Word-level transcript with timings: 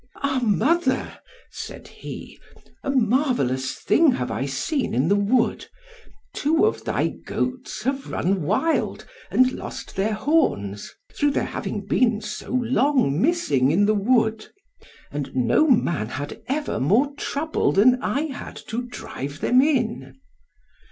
"Ah, 0.23 0.39
mother," 0.43 1.19
said 1.51 1.87
he, 1.87 2.39
"a 2.83 2.89
marvellous 2.89 3.75
thing 3.77 4.13
have 4.13 4.31
I 4.31 4.47
seen 4.47 4.95
in 4.95 5.07
the 5.09 5.15
wood; 5.15 5.67
two 6.33 6.65
of 6.65 6.85
thy 6.85 7.09
goats 7.09 7.83
have 7.83 8.09
run 8.09 8.41
wild, 8.41 9.05
and 9.29 9.51
lost 9.51 9.95
their 9.95 10.13
horns; 10.15 10.91
through 11.15 11.29
their 11.29 11.43
having 11.45 11.85
been 11.85 12.19
so 12.19 12.51
long 12.51 13.21
missing 13.21 13.69
in 13.69 13.85
the 13.85 13.93
wood. 13.93 14.47
And 15.11 15.35
no 15.35 15.67
man 15.67 16.07
had 16.07 16.41
ever 16.47 16.79
more 16.79 17.13
trouble 17.13 17.71
than 17.71 18.01
I 18.01 18.21
had 18.21 18.55
to 18.69 18.81
drive 18.81 19.39
them 19.39 19.61
in." 19.61 20.19